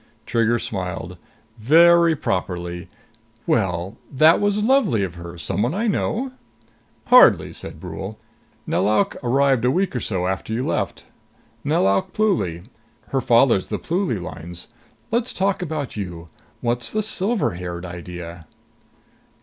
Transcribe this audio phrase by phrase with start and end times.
[0.25, 1.15] Trigger smiled.
[1.59, 2.87] "Very properly.
[3.45, 5.37] Well, that was lovely of her!
[5.37, 6.31] Someone I know?"
[7.09, 8.17] "Hardly," said Brule.
[8.65, 11.05] "Nelauk arrived a week or so after you left.
[11.63, 12.63] Nelauk Pluly.
[13.09, 14.69] Her father's the Pluly Lines.
[15.11, 16.29] Let's talk about you.
[16.61, 18.47] What's the silver haired idea?"